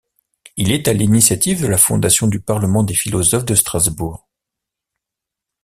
Il 0.57 0.71
est 0.71 0.87
à 0.87 0.93
l'initiative 0.93 1.61
de 1.61 1.67
la 1.67 1.77
fondation 1.77 2.25
du 2.25 2.39
Parlement 2.41 2.81
des 2.81 2.95
philosophes 2.95 3.45
de 3.45 3.53
Strasbourg. 3.53 4.27